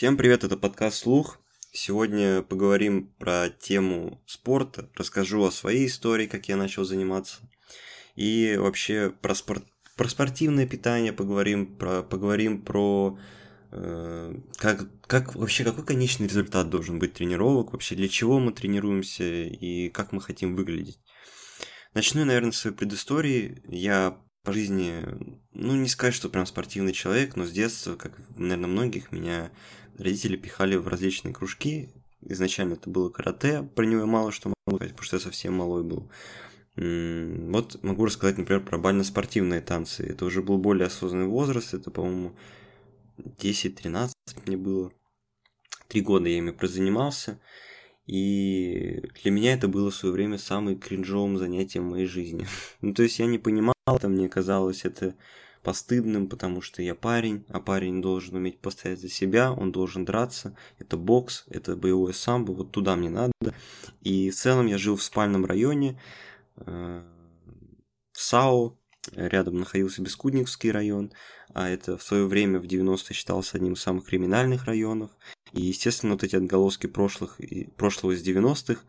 [0.00, 1.38] Всем привет, это подкаст «Слух».
[1.72, 7.42] Сегодня поговорим про тему спорта, расскажу о своей истории, как я начал заниматься,
[8.16, 9.62] и вообще про, спорт,
[9.98, 13.18] про спортивное питание поговорим, про, поговорим про
[13.72, 19.24] э, как, как вообще какой конечный результат должен быть тренировок, вообще для чего мы тренируемся
[19.24, 20.98] и как мы хотим выглядеть.
[21.92, 23.62] Начну, наверное, с своей предыстории.
[23.68, 25.04] Я по жизни,
[25.52, 29.50] ну, не сказать, что прям спортивный человек, но с детства, как, наверное, многих, меня
[30.00, 31.90] родители пихали в различные кружки.
[32.22, 35.82] Изначально это было карате, про него мало что могу сказать, потому что я совсем малой
[35.82, 36.10] был.
[36.76, 40.04] Вот могу рассказать, например, про бально-спортивные танцы.
[40.04, 42.36] Это уже был более осознанный возраст, это, по-моему,
[43.18, 44.12] 10-13
[44.46, 44.92] мне было.
[45.88, 47.40] Три года я ими прозанимался.
[48.06, 52.46] И для меня это было в свое время самым кринжовым занятием в моей жизни.
[52.80, 55.14] ну, то есть я не понимал, это мне казалось это
[55.62, 60.56] постыдным, потому что я парень, а парень должен уметь постоять за себя, он должен драться.
[60.78, 63.32] Это бокс, это боевое самбо, вот туда мне надо.
[64.00, 66.00] И в целом я жил в спальном районе,
[66.56, 67.02] э,
[68.12, 68.76] в САО,
[69.14, 71.12] рядом находился Бескудниковский район,
[71.52, 75.10] а это в свое время в 90-е считался одним из самых криминальных районов.
[75.52, 77.40] И, естественно, вот эти отголоски прошлых,
[77.76, 78.82] прошлого из 90-х,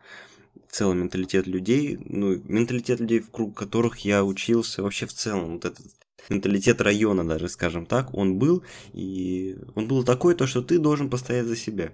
[0.68, 5.64] целый менталитет людей, ну, менталитет людей, в круг которых я учился, вообще в целом, вот
[5.64, 5.86] этот
[6.28, 11.10] менталитет района даже, скажем так, он был, и он был такой, то, что ты должен
[11.10, 11.92] постоять за себя.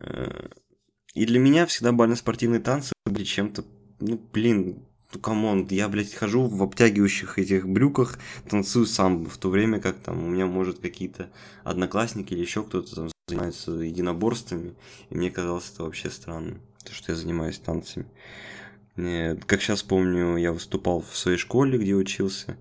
[0.00, 0.48] Э,
[1.14, 3.64] и для меня всегда бально-спортивные танцы были чем-то,
[4.00, 9.36] ну, блин, ну, come on, я, блядь, хожу в обтягивающих этих брюках, танцую сам, в
[9.36, 11.30] то время как там у меня, может, какие-то
[11.64, 14.74] одноклассники или еще кто-то там занимается единоборствами,
[15.10, 18.06] и мне казалось это вообще странно, то, что я занимаюсь танцами.
[18.96, 22.58] Нет, как сейчас помню, я выступал в своей школе, где учился,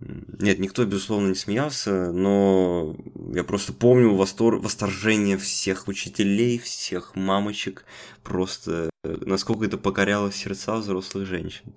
[0.00, 2.96] нет, никто, безусловно, не смеялся, но
[3.34, 4.56] я просто помню востор...
[4.56, 7.84] восторжение всех учителей, всех мамочек,
[8.22, 11.74] просто насколько это покоряло сердца взрослых женщин.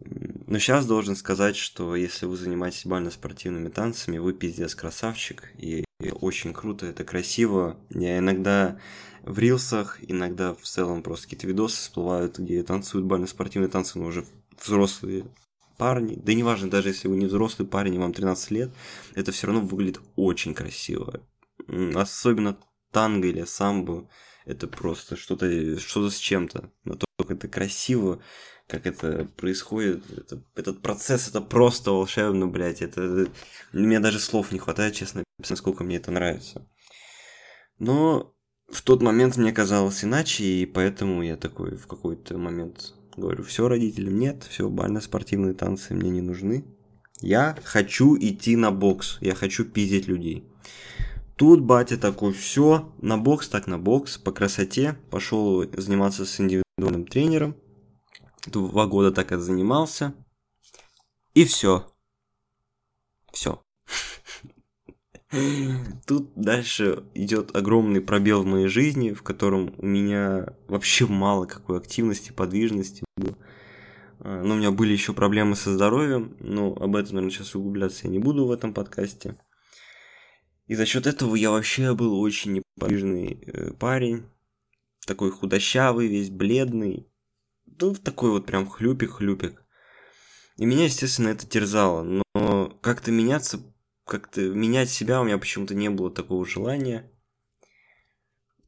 [0.00, 5.84] Но сейчас должен сказать, что если вы занимаетесь бально-спортивными танцами, вы пиздец красавчик, и
[6.20, 7.78] очень круто, это красиво.
[7.90, 8.78] Я иногда
[9.22, 14.24] в рилсах, иногда в целом просто какие-то видосы всплывают, где танцуют бально-спортивные танцы, но уже
[14.62, 15.26] взрослые
[15.76, 18.70] парни, да неважно, даже если вы не взрослый парень, и вам 13 лет,
[19.14, 21.22] это все равно выглядит очень красиво.
[21.94, 22.58] Особенно
[22.92, 24.08] танго или самбо,
[24.44, 26.70] это просто что-то что с чем-то.
[26.84, 28.22] Но то, как это красиво,
[28.68, 32.82] как это происходит, это, этот процесс, это просто волшебно, блядь.
[32.82, 33.28] Это,
[33.72, 36.68] у меня даже слов не хватает, честно, насколько мне это нравится.
[37.78, 38.34] Но
[38.68, 43.68] в тот момент мне казалось иначе, и поэтому я такой в какой-то момент Говорю, все
[43.68, 46.64] родителям нет, все, бально-спортивные танцы мне не нужны.
[47.20, 50.44] Я хочу идти на бокс, я хочу пиздить людей.
[51.36, 54.96] Тут батя такой, все, на бокс, так на бокс, по красоте.
[55.10, 57.56] Пошел заниматься с индивидуальным тренером.
[58.46, 60.14] Два года так и занимался.
[61.34, 61.86] И все.
[63.32, 63.62] Все.
[66.06, 71.78] Тут дальше идет огромный пробел в моей жизни, в котором у меня вообще мало какой
[71.78, 73.36] активности, подвижности было.
[74.20, 78.06] А, но у меня были еще проблемы со здоровьем, но об этом, наверное, сейчас углубляться
[78.06, 79.36] я не буду в этом подкасте.
[80.66, 84.26] И за счет этого я вообще был очень неподвижный э, парень,
[85.06, 87.08] такой худощавый, весь бледный,
[87.80, 89.62] ну, такой вот прям хлюпик-хлюпик.
[90.56, 93.60] И меня, естественно, это терзало, но как-то меняться
[94.06, 97.10] как-то менять себя у меня почему-то не было такого желания.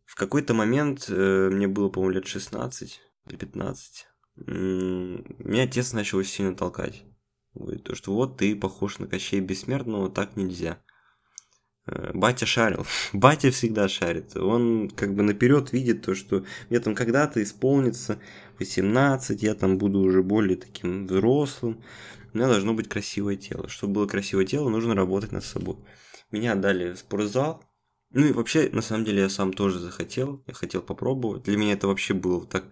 [0.05, 4.07] В какой-то момент, э, мне было, по-моему, лет 16 или 15,
[4.37, 7.05] меня отец начал сильно толкать.
[7.55, 10.79] Говорит, то, что вот ты похож на Кощей Бессмертного, так нельзя.
[11.87, 12.87] Э, батя шарил.
[13.13, 14.37] Батя всегда шарит.
[14.37, 18.19] Он как бы наперед видит то, что мне там когда-то исполнится
[18.59, 21.83] 18, я там буду уже более таким взрослым
[22.33, 23.69] у меня должно быть красивое тело.
[23.69, 25.77] Чтобы было красивое тело, нужно работать над собой.
[26.31, 27.65] Меня отдали в спортзал.
[28.11, 30.43] Ну и вообще, на самом деле, я сам тоже захотел.
[30.47, 31.43] Я хотел попробовать.
[31.45, 32.65] Для меня это вообще было так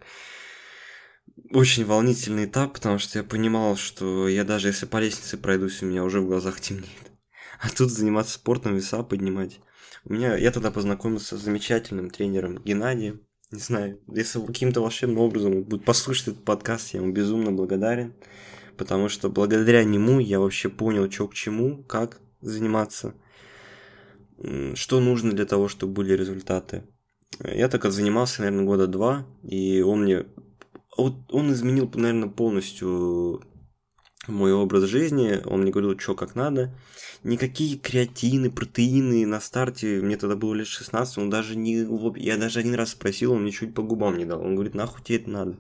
[1.52, 5.86] очень волнительный этап, потому что я понимал, что я даже если по лестнице пройдусь, у
[5.86, 7.12] меня уже в глазах темнеет.
[7.60, 9.60] А тут заниматься спортом, веса поднимать.
[10.04, 13.20] У меня, я тогда познакомился с замечательным тренером Геннадием.
[13.50, 18.14] Не знаю, если каким-то волшебным образом будет послушать этот подкаст, я ему безумно благодарен
[18.76, 23.14] потому что благодаря нему я вообще понял, что к чему, как заниматься,
[24.75, 26.84] что нужно для того, чтобы были результаты.
[27.40, 30.26] Я так занимался, наверное, года два, и он мне...
[30.96, 33.43] Он изменил, наверное, полностью
[34.28, 36.73] мой образ жизни, он мне говорил, что как надо.
[37.23, 41.87] Никакие креатины, протеины на старте, мне тогда было лет 16, он даже не...
[42.20, 44.40] Я даже один раз спросил, он мне чуть по губам не дал.
[44.40, 45.56] Он говорит, нахуй тебе это надо.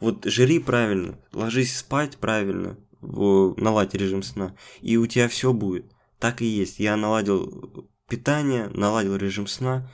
[0.00, 5.86] Вот жри правильно, ложись спать правильно, наладь режим сна, и у тебя все будет.
[6.18, 6.80] Так и есть.
[6.80, 9.90] Я наладил питание, наладил режим сна,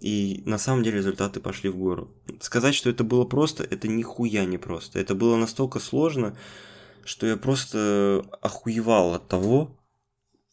[0.00, 2.10] и на самом деле результаты пошли в гору.
[2.40, 4.98] Сказать, что это было просто, это нихуя не просто.
[4.98, 6.36] Это было настолько сложно,
[7.04, 9.76] что я просто охуевал от того,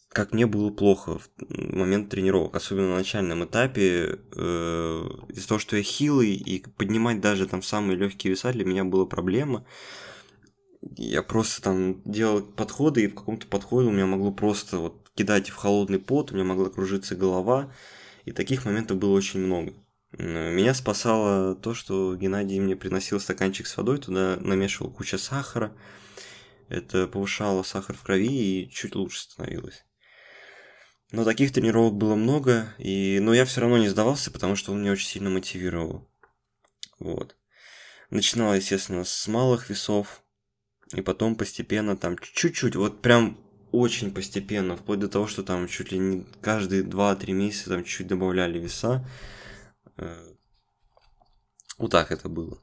[0.09, 5.77] как мне было плохо в момент тренировок, особенно на начальном этапе, э, из-за того, что
[5.77, 9.65] я хилый, и поднимать даже там самые легкие веса для меня была проблема.
[10.95, 15.49] Я просто там делал подходы, и в каком-то подходе у меня могло просто вот кидать
[15.49, 17.71] в холодный пот, у меня могла кружиться голова,
[18.25, 19.73] и таких моментов было очень много.
[20.17, 25.73] Меня спасало то, что Геннадий мне приносил стаканчик с водой, туда намешивал куча сахара,
[26.69, 29.83] это повышало сахар в крови и чуть лучше становилось.
[31.11, 33.19] Но таких тренировок было много, и...
[33.21, 36.09] но я все равно не сдавался, потому что он меня очень сильно мотивировал.
[36.99, 37.37] Вот.
[38.09, 40.21] Начинал, естественно, с малых весов,
[40.93, 43.37] и потом постепенно там чуть-чуть, вот прям
[43.71, 48.07] очень постепенно, вплоть до того, что там чуть ли не каждые 2-3 месяца там чуть-чуть
[48.07, 49.05] добавляли веса.
[49.97, 50.33] Э,
[51.77, 52.61] вот так это было.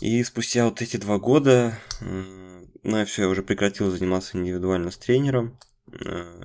[0.00, 5.58] И спустя вот эти два года, ну все, я уже прекратил заниматься индивидуально с тренером.
[5.92, 6.44] Э,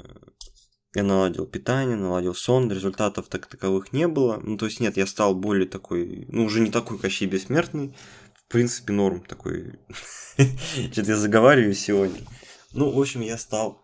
[0.95, 4.39] я наладил питание, наладил сон, результатов так таковых не было.
[4.43, 7.95] Ну, то есть нет, я стал более такой, ну, уже не такой Кощей Бессмертный.
[8.35, 9.79] В принципе, норм такой.
[10.91, 12.21] Что-то я заговариваю сегодня.
[12.73, 13.83] Ну, в общем, я стал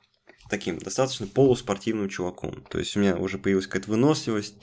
[0.50, 2.64] таким достаточно полуспортивным чуваком.
[2.70, 4.56] То есть у меня уже появилась какая-то выносливость,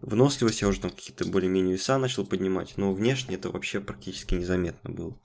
[0.00, 4.90] Выносливость я уже там какие-то более-менее веса начал поднимать, но внешне это вообще практически незаметно
[4.90, 5.20] было.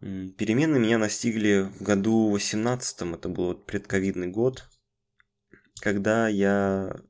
[0.00, 4.68] Перемены меня настигли в году 18 это был вот предковидный год,
[5.80, 7.00] когда я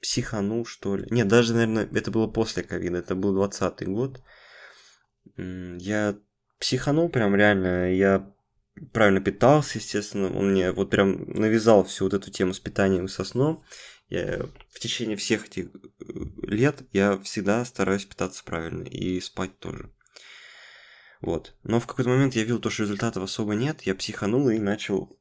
[0.00, 1.06] психанул, что ли.
[1.10, 4.20] Нет, даже, наверное, это было после ковида, это был 20 год.
[5.36, 6.18] Я
[6.58, 8.34] психанул прям реально, я
[8.92, 13.08] правильно питался, естественно, он мне вот прям навязал всю вот эту тему с питанием и
[13.08, 13.64] со сном.
[14.12, 15.70] Я в течение всех этих э,
[16.42, 19.90] лет я всегда стараюсь питаться правильно и спать тоже.
[21.22, 21.54] Вот.
[21.62, 25.18] Но в какой-то момент я видел то, что результатов особо нет, я психанул и начал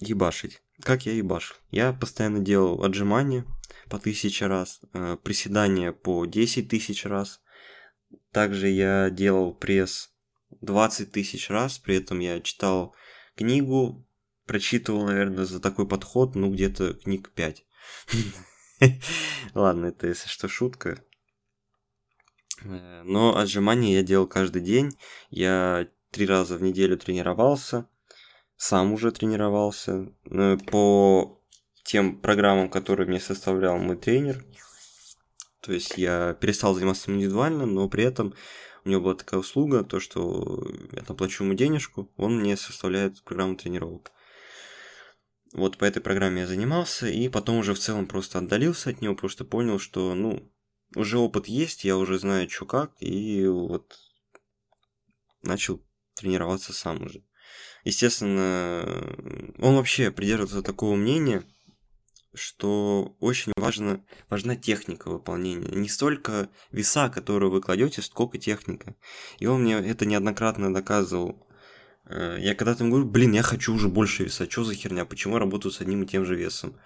[0.00, 0.62] ебашить.
[0.80, 1.56] Как я ебашил?
[1.70, 3.44] Я постоянно делал отжимания
[3.90, 7.42] по тысяче раз, э, приседания по 10 тысяч раз.
[8.32, 10.14] Также я делал пресс
[10.62, 12.94] 20 тысяч раз, при этом я читал
[13.36, 14.08] книгу,
[14.46, 17.66] прочитывал, наверное, за такой подход, ну, где-то книг 5.
[19.54, 21.02] Ладно, это если что шутка.
[22.62, 24.96] Э, но отжимания я делал каждый день.
[25.30, 27.88] Я три раза в неделю тренировался.
[28.56, 30.12] Сам уже тренировался.
[30.30, 31.40] Э, по
[31.84, 34.44] тем программам, которые мне составлял мой тренер.
[35.60, 38.34] То есть я перестал заниматься индивидуально, но при этом
[38.84, 43.22] у него была такая услуга, то что я там плачу ему денежку, он мне составляет
[43.22, 44.12] программу тренировок.
[45.54, 49.14] Вот по этой программе я занимался, и потом уже в целом просто отдалился от него,
[49.14, 50.52] потому что понял, что, ну,
[50.96, 53.96] уже опыт есть, я уже знаю, что как, и вот
[55.42, 55.80] начал
[56.14, 57.22] тренироваться сам уже.
[57.84, 58.82] Естественно,
[59.58, 61.44] он вообще придерживается такого мнения,
[62.34, 65.68] что очень важно, важна техника выполнения.
[65.68, 68.96] Не столько веса, которые вы кладете, сколько техника.
[69.38, 71.46] И он мне это неоднократно доказывал
[72.08, 75.40] я когда-то ему говорю, блин, я хочу уже больше веса, что за херня, почему я
[75.40, 76.76] работаю с одним и тем же весом?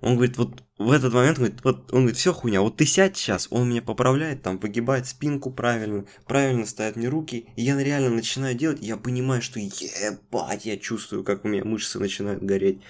[0.00, 3.16] Он говорит, вот в этот момент, говорит, вот, он говорит, все хуйня, вот ты сядь
[3.16, 8.10] сейчас, он меня поправляет, там, выгибает спинку правильно, правильно ставит мне руки, и я реально
[8.10, 12.80] начинаю делать, я понимаю, что ебать, я чувствую, как у меня мышцы начинают гореть.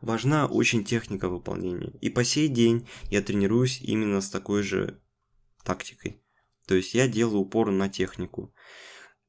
[0.00, 1.92] Важна очень техника выполнения.
[2.00, 5.00] И по сей день я тренируюсь именно с такой же
[5.64, 6.22] тактикой.
[6.66, 8.54] То есть я делаю упор на технику.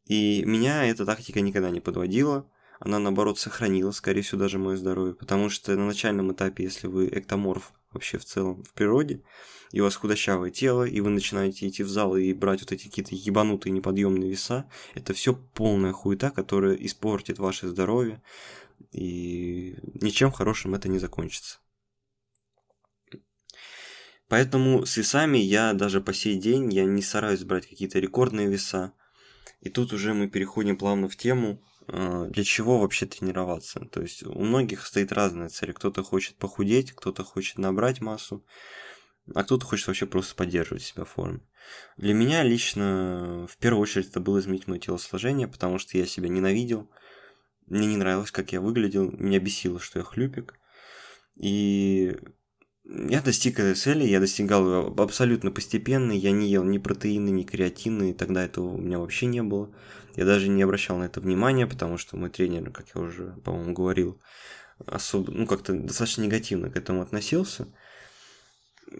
[0.09, 2.51] И меня эта тактика никогда не подводила.
[2.79, 5.13] Она, наоборот, сохранила, скорее всего, даже мое здоровье.
[5.13, 9.23] Потому что на начальном этапе, если вы эктоморф вообще в целом в природе,
[9.71, 12.87] и у вас худощавое тело, и вы начинаете идти в зал и брать вот эти
[12.87, 18.21] какие-то ебанутые неподъемные веса, это все полная хуета, которая испортит ваше здоровье,
[18.91, 21.59] и ничем хорошим это не закончится.
[24.27, 28.93] Поэтому с весами я даже по сей день я не стараюсь брать какие-то рекордные веса.
[29.61, 33.81] И тут уже мы переходим плавно в тему, а, для чего вообще тренироваться.
[33.91, 35.73] То есть у многих стоит разная цель.
[35.73, 38.45] Кто-то хочет похудеть, кто-то хочет набрать массу,
[39.33, 41.41] а кто-то хочет вообще просто поддерживать себя в форме.
[41.97, 46.29] Для меня лично в первую очередь это было изменить мое телосложение, потому что я себя
[46.29, 46.89] ненавидел.
[47.67, 50.55] мне не нравилось, как я выглядел, меня бесило, что я хлюпик.
[51.35, 52.17] И
[52.91, 57.43] я достиг этой цели, я достигал ее абсолютно постепенно, я не ел ни протеины, ни
[57.43, 59.69] креатины, и тогда этого у меня вообще не было.
[60.15, 63.73] Я даже не обращал на это внимания, потому что мой тренер, как я уже, по-моему,
[63.73, 64.19] говорил,
[64.87, 67.67] особо, ну, как-то достаточно негативно к этому относился.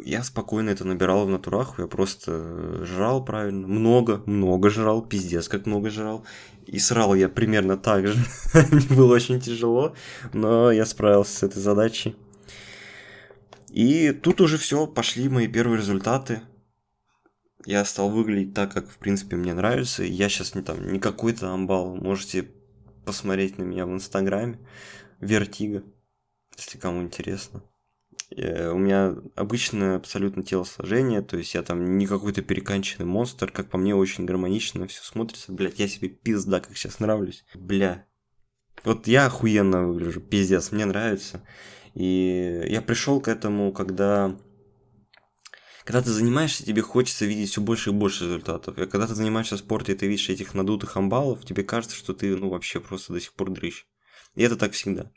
[0.05, 5.65] Я спокойно это набирал в натурах, я просто жрал правильно, много, много жрал, пиздец, как
[5.65, 6.24] много жрал.
[6.67, 8.24] И срал я примерно так же.
[8.72, 9.96] Мне было очень тяжело,
[10.31, 12.15] но я справился с этой задачей.
[13.69, 16.41] И тут уже все, пошли мои первые результаты.
[17.65, 20.03] Я стал выглядеть так, как, в принципе, мне нравится.
[20.03, 21.95] Я сейчас не там, не какой-то амбал.
[21.95, 22.49] Можете
[23.05, 24.59] посмотреть на меня в Инстаграме.
[25.19, 25.83] Вертига,
[26.57, 27.61] если кому интересно.
[28.35, 33.69] Э, у меня обычное абсолютно телосложение, то есть я там не какой-то перекаченный монстр, как
[33.69, 35.51] по мне очень гармонично все смотрится.
[35.51, 37.43] Блять, я себе пиздец как сейчас нравлюсь.
[37.55, 38.05] Бля.
[38.83, 41.41] Вот я охуенно выгляжу, пиздец, мне нравится.
[41.93, 44.38] И я пришел к этому, когда
[45.89, 48.77] когда ты занимаешься, тебе хочется видеть все больше и больше результатов.
[48.77, 52.36] И когда ты занимаешься спортом, и ты видишь этих надутых амбалов, тебе кажется, что ты,
[52.36, 53.88] ну, вообще просто до сих пор дрыщ.
[54.36, 55.12] И это так всегда.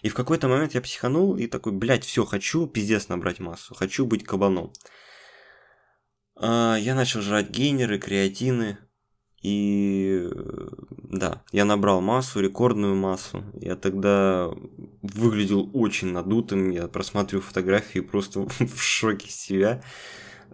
[0.00, 4.06] И в какой-то момент я психанул и такой, блядь, все, хочу пиздец набрать массу, хочу
[4.06, 4.72] быть кабаном.
[6.34, 8.78] А, я начал жрать гейнеры, креатины,
[9.42, 10.28] и
[11.10, 13.44] да, я набрал массу, рекордную массу.
[13.60, 14.50] Я тогда
[15.02, 16.70] выглядел очень надутым.
[16.70, 19.82] Я просматриваю фотографии просто в шоке себя.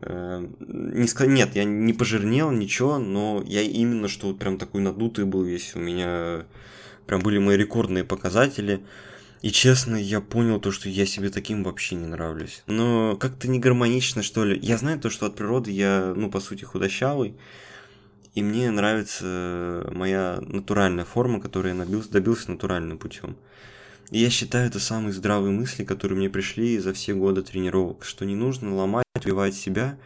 [0.03, 4.83] Э, не сказать, нет, я не пожирнел, ничего, но я именно что вот прям такой
[4.83, 5.75] надутый был весь.
[5.75, 6.45] У меня
[7.07, 8.85] прям были мои рекордные показатели.
[9.41, 12.63] И честно, я понял то, что я себе таким вообще не нравлюсь.
[12.67, 14.59] Но как-то не гармонично, что ли.
[14.63, 17.37] Я знаю то, что от природы я, ну, по сути, худощавый
[18.35, 23.37] и мне нравится моя натуральная форма, которую я добился, добился натуральным путем.
[24.11, 28.25] И я считаю, это самые здравые мысли, которые мне пришли за все годы тренировок, что
[28.25, 29.99] не нужно ломать, убивать себя,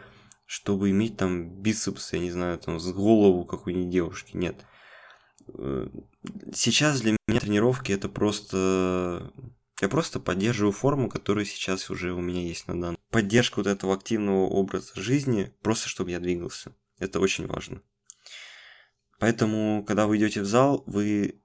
[0.44, 4.36] чтобы иметь там бицепс, я не знаю, там с голову какой-нибудь девушки.
[4.36, 4.64] Нет.
[5.54, 5.88] Э,
[6.54, 9.32] сейчас для меня тренировки это просто...
[9.80, 12.98] Я просто поддерживаю форму, которая сейчас уже у меня есть на данный.
[13.10, 16.72] Поддержка вот этого активного образа жизни, просто чтобы я двигался.
[16.98, 17.82] Это очень важно.
[19.18, 21.40] Поэтому, когда вы идете в зал, вы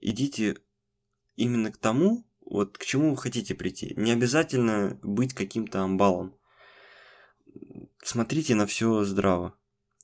[0.00, 0.56] идите
[1.36, 3.92] именно к тому, вот к чему вы хотите прийти.
[3.96, 6.34] Не обязательно быть каким-то амбалом.
[8.02, 9.54] Смотрите на все здраво.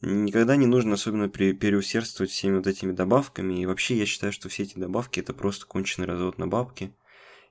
[0.03, 3.61] Никогда не нужно особенно переусердствовать всеми вот этими добавками.
[3.61, 6.95] И вообще я считаю, что все эти добавки это просто конченый развод на бабки.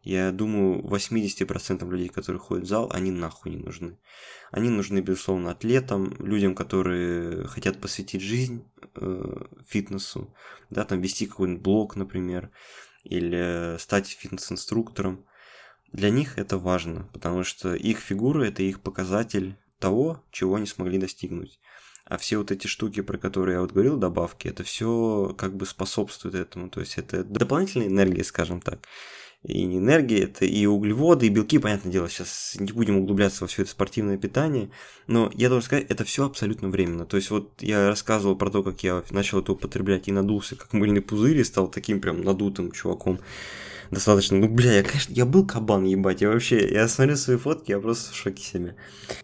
[0.04, 3.98] Я думаю, 80% людей, которые ходят в зал, они нахуй не нужны.
[4.52, 10.36] Они нужны, безусловно, атлетам, людям, которые хотят посвятить жизнь э, фитнесу,
[10.70, 12.52] да, там вести какой-нибудь блог, например,
[13.06, 15.26] или стать фитнес-инструктором.
[15.94, 20.98] Для них это важно, потому что их фигура– это их показатель того, чего они смогли
[20.98, 21.62] достигнуть.
[22.04, 25.66] А все вот эти штуки, про которые я вот говорил, добавки, это все как бы
[25.66, 26.70] способствует этому.
[26.70, 28.86] То есть это дополнительная энергия, скажем так
[29.44, 33.64] и энергия, это и углеводы, и белки, понятное дело, сейчас не будем углубляться во все
[33.64, 34.70] это спортивное питание,
[35.08, 37.06] но я должен сказать, это все абсолютно временно.
[37.06, 40.72] То есть вот я рассказывал про то, как я начал это употреблять и надулся, как
[40.72, 43.20] мыльный пузырь, и стал таким прям надутым чуваком.
[43.92, 47.72] Достаточно, ну бля, я, конечно, я был кабан, ебать, я вообще, я смотрю свои фотки,
[47.72, 48.76] я просто в шоке себе.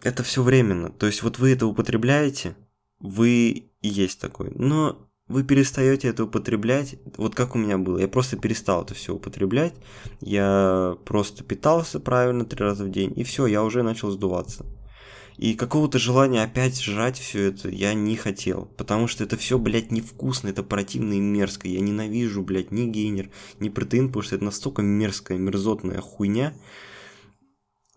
[0.02, 2.54] Это все временно, то есть вот вы это употребляете,
[3.00, 8.08] вы и есть такой, но вы перестаете это употреблять, вот как у меня было, я
[8.08, 9.74] просто перестал это все употреблять,
[10.20, 14.66] я просто питался правильно три раза в день, и все, я уже начал сдуваться.
[15.36, 19.90] И какого-то желания опять жрать все это я не хотел, потому что это все, блядь,
[19.90, 21.66] невкусно, это противно и мерзко.
[21.66, 26.52] Я ненавижу, блядь, ни гейнер, ни протеин, потому что это настолько мерзкая, мерзотная хуйня,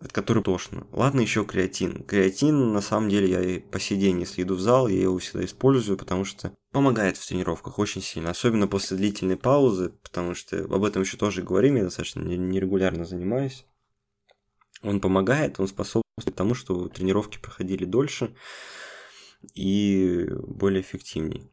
[0.04, 0.86] от которой тошно.
[0.92, 2.04] Ладно, еще креатин.
[2.04, 5.18] Креатин, на самом деле, я и по сей день, если иду в зал, я его
[5.18, 10.64] всегда использую, потому что помогает в тренировках очень сильно, особенно после длительной паузы, потому что
[10.64, 13.66] об этом еще тоже говорим, я достаточно нерегулярно занимаюсь.
[14.82, 18.34] Он помогает, он способствует тому, что тренировки проходили дольше
[19.54, 21.48] и более эффективнее.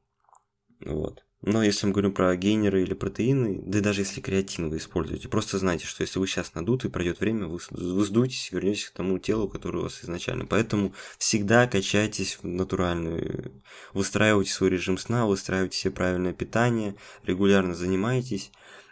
[0.85, 1.23] Вот.
[1.41, 5.27] Но если мы говорим про гейнеры или протеины, да и даже если креатин вы используете,
[5.27, 8.93] просто знайте, что если вы сейчас надуты, пройдет время, вы, вы сдуетесь и вернетесь к
[8.93, 10.45] тому телу, которое у вас изначально.
[10.45, 18.51] Поэтому всегда качайтесь натуральную, выстраивайте свой режим сна, выстраивайте себе правильное питание, регулярно занимайтесь.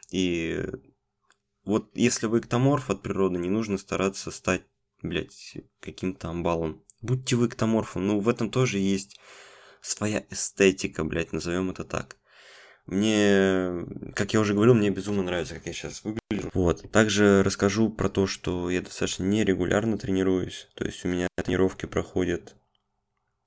[0.10, 0.66] И
[1.66, 4.64] вот если вы эктоморф от природы, не нужно стараться стать,
[5.04, 6.84] блядь, каким-то амбалом.
[7.02, 9.20] Будьте вы эктоморфом, ну в этом тоже есть
[9.82, 12.19] своя эстетика, блядь, назовем это так.
[12.90, 16.50] Мне, как я уже говорил, мне безумно нравится, как я сейчас выгляжу.
[16.56, 16.90] Вот.
[16.92, 20.68] Также расскажу про то, что я достаточно нерегулярно тренируюсь.
[20.74, 22.56] То есть у меня тренировки проходят,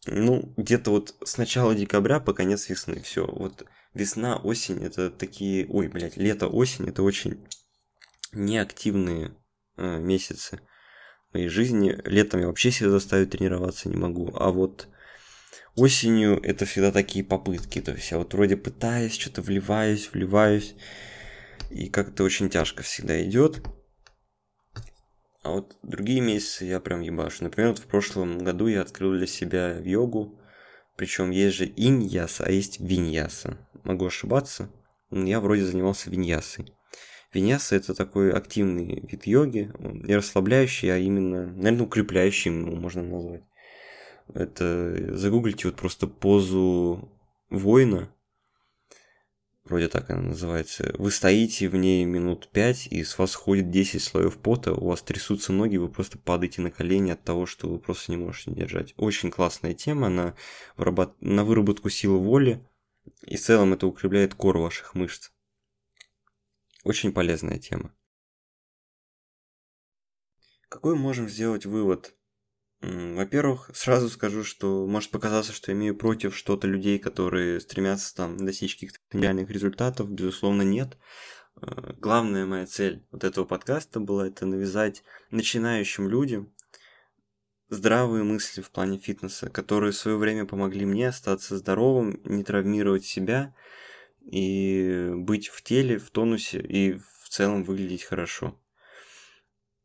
[0.07, 3.03] ну, где-то вот с начала декабря по конец весны.
[3.03, 3.27] Все.
[3.27, 5.67] Вот весна, осень это такие...
[5.69, 7.45] Ой, блядь, лето, осень это очень
[8.33, 9.35] неактивные
[9.77, 10.61] э, месяцы
[11.33, 12.01] моей жизни.
[12.05, 14.31] Летом я вообще себя заставить тренироваться не могу.
[14.37, 14.87] А вот
[15.77, 17.81] осенью это всегда такие попытки.
[17.81, 20.75] То есть я вот вроде пытаюсь, что-то вливаюсь, вливаюсь.
[21.71, 23.63] И как-то очень тяжко всегда идет.
[25.43, 27.45] А вот другие месяцы я прям ебашу.
[27.45, 30.39] Например, вот в прошлом году я открыл для себя йогу.
[30.97, 33.57] Причем есть же иньяса, а есть виньяса.
[33.83, 34.71] Могу ошибаться.
[35.11, 36.75] Но я вроде занимался виньясой.
[37.33, 43.43] Виньяса это такой активный вид йоги, не расслабляющий, а именно, наверное, укрепляющий его можно назвать.
[44.35, 47.11] Это загуглите вот просто позу
[47.51, 48.15] воина,
[49.65, 50.95] вроде так она называется.
[50.99, 55.03] Вы стоите в ней минут 5, и с вас ходит 10 слоев пота, у вас
[55.03, 58.95] трясутся ноги, вы просто падаете на колени от того, что вы просто не можете держать.
[58.97, 60.35] Очень классная тема на,
[60.77, 61.21] выработ...
[61.21, 62.67] на выработку силы воли,
[63.23, 65.31] и в целом это укрепляет кор ваших мышц.
[66.85, 67.95] Очень полезная тема.
[70.69, 72.17] Какой можем сделать вывод
[72.83, 78.75] во-первых, сразу скажу, что может показаться, что имею против что-то людей, которые стремятся там достичь
[78.75, 80.11] каких-то реальных результатов.
[80.11, 80.99] Безусловно, нет.
[81.61, 86.53] Э, главная моя цель вот этого подкаста была это навязать начинающим людям
[87.69, 93.05] здравые мысли в плане фитнеса, которые в свое время помогли мне остаться здоровым, не травмировать
[93.05, 93.55] себя
[94.21, 98.61] и быть в теле, в тонусе и в целом выглядеть хорошо.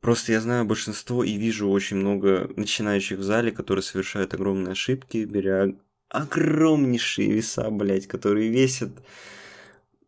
[0.01, 5.25] Просто я знаю большинство и вижу очень много начинающих в зале, которые совершают огромные ошибки,
[5.25, 5.73] беря
[6.09, 8.91] огромнейшие веса, блядь, которые весят...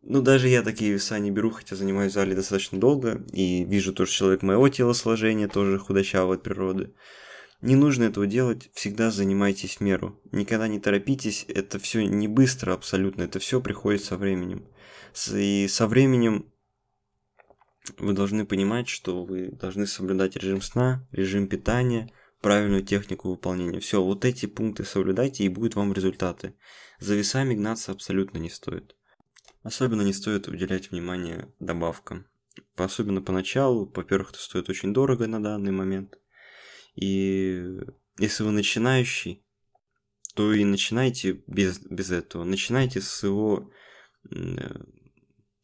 [0.02, 3.92] Ну, даже я такие веса не беру, хотя занимаюсь в зале достаточно долго, и вижу
[3.92, 6.94] тоже человек моего телосложения, тоже худощавый от природы.
[7.60, 10.18] Не нужно этого делать, всегда занимайтесь в меру.
[10.32, 14.66] Никогда не торопитесь, это все не быстро абсолютно, это все приходит со временем.
[15.34, 16.46] И со временем
[17.98, 23.80] вы должны понимать, что вы должны соблюдать режим сна, режим питания, правильную технику выполнения.
[23.80, 26.54] Все, вот эти пункты соблюдайте, и будут вам результаты.
[26.98, 28.96] За весами гнаться абсолютно не стоит.
[29.62, 32.26] Особенно не стоит уделять внимание добавкам.
[32.76, 36.18] Особенно поначалу, во-первых, это стоит очень дорого на данный момент.
[36.94, 37.62] И
[38.18, 39.44] если вы начинающий,
[40.34, 42.44] то и начинайте без, без этого.
[42.44, 43.70] Начинайте с его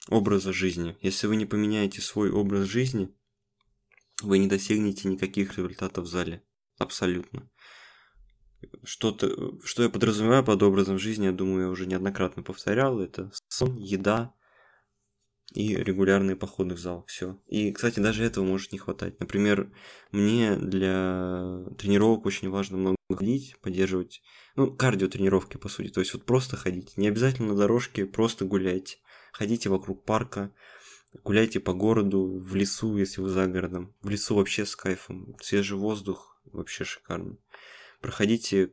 [0.08, 0.96] образа жизни.
[1.00, 3.14] Если вы не поменяете свой образ жизни,
[4.22, 6.42] вы не достигнете никаких результатов в зале.
[6.78, 7.50] Абсолютно.
[8.84, 13.00] Что-то, что я подразумеваю под образом жизни, я думаю, я уже неоднократно повторял.
[13.00, 14.34] Это сон, еда
[15.54, 17.04] и регулярные походы в зал.
[17.06, 17.40] Все.
[17.46, 19.20] И, кстати, даже этого может не хватать.
[19.20, 19.72] Например,
[20.12, 24.22] мне для тренировок очень важно много ходить, поддерживать,
[24.56, 25.88] ну, кардио тренировки, по сути.
[25.88, 26.96] То есть вот просто ходить.
[26.96, 28.96] Не обязательно на дорожке, просто гуляйте
[29.36, 30.50] ходите вокруг парка,
[31.24, 33.94] гуляйте по городу, в лесу, если вы за городом.
[34.02, 37.36] В лесу вообще с кайфом, свежий воздух, вообще шикарно.
[38.00, 38.72] Проходите,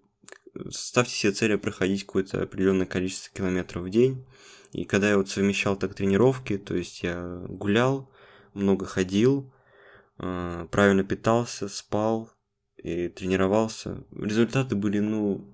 [0.69, 4.25] ставьте себе цель проходить какое-то определенное количество километров в день.
[4.71, 8.09] И когда я вот совмещал так тренировки, то есть я гулял,
[8.53, 9.53] много ходил,
[10.17, 12.31] э, правильно питался, спал
[12.77, 15.53] и тренировался, результаты были, ну,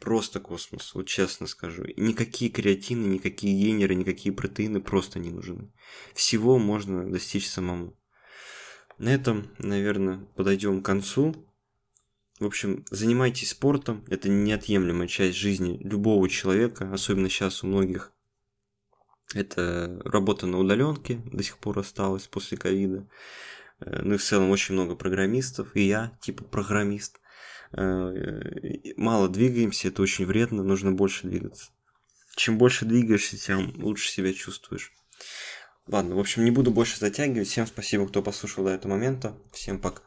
[0.00, 1.84] Просто космос, вот честно скажу.
[1.96, 5.72] Никакие креатины, никакие генеры, никакие протеины просто не нужны.
[6.14, 7.96] Всего можно достичь самому.
[8.98, 11.34] На этом, наверное, подойдем к концу.
[12.38, 14.04] В общем, занимайтесь спортом.
[14.08, 18.12] Это неотъемлемая часть жизни любого человека, особенно сейчас у многих.
[19.34, 23.08] Это работа на удаленке до сих пор осталась после ковида.
[23.80, 27.20] Э, ну и в целом очень много программистов, и я типа программист.
[27.76, 31.70] Э, мало двигаемся, это очень вредно, нужно больше двигаться.
[32.36, 34.92] Чем больше двигаешься, тем лучше себя чувствуешь.
[35.86, 37.48] Ладно, в общем, не буду больше затягивать.
[37.48, 39.36] Всем спасибо, кто послушал до этого момента.
[39.52, 40.02] Всем пока.